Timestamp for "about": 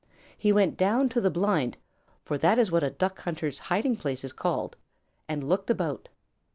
5.69-6.09